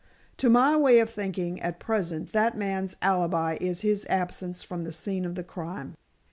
To 0.37 0.49
my 0.49 0.75
way 0.75 0.97
of 0.97 1.11
thinking, 1.11 1.61
at 1.61 1.79
present, 1.79 2.31
that 2.31 2.57
man's 2.57 2.95
alibi 3.03 3.59
is 3.61 3.81
his 3.81 4.07
absence 4.09 4.63
from 4.63 4.83
the 4.83 4.91
scene 4.91 5.25
of 5.25 5.35
the 5.35 5.43
crime. 5.43 5.95